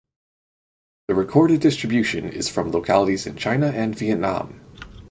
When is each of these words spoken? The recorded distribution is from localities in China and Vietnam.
The 1.09 1.13
recorded 1.13 1.61
distribution 1.61 2.27
is 2.31 2.49
from 2.49 2.71
localities 2.71 3.27
in 3.27 3.35
China 3.35 3.67
and 3.67 3.95
Vietnam. 3.95 4.59